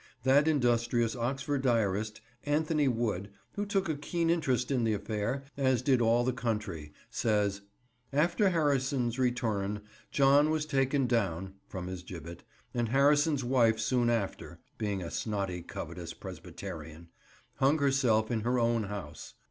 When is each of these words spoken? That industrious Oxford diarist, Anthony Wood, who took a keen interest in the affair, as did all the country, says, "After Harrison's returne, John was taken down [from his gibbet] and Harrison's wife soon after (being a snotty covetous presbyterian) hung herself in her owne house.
That 0.23 0.47
industrious 0.47 1.15
Oxford 1.15 1.61
diarist, 1.61 2.21
Anthony 2.43 2.87
Wood, 2.87 3.29
who 3.51 3.67
took 3.67 3.87
a 3.87 3.93
keen 3.93 4.31
interest 4.31 4.71
in 4.71 4.83
the 4.83 4.95
affair, 4.95 5.43
as 5.55 5.83
did 5.83 6.01
all 6.01 6.23
the 6.23 6.33
country, 6.33 6.91
says, 7.11 7.61
"After 8.11 8.49
Harrison's 8.49 9.19
returne, 9.19 9.81
John 10.09 10.49
was 10.49 10.65
taken 10.65 11.05
down 11.05 11.53
[from 11.67 11.85
his 11.85 12.01
gibbet] 12.01 12.41
and 12.73 12.89
Harrison's 12.89 13.43
wife 13.43 13.79
soon 13.79 14.09
after 14.09 14.57
(being 14.79 15.03
a 15.03 15.11
snotty 15.11 15.61
covetous 15.61 16.15
presbyterian) 16.15 17.09
hung 17.57 17.77
herself 17.77 18.31
in 18.31 18.41
her 18.41 18.57
owne 18.57 18.85
house. 18.85 19.35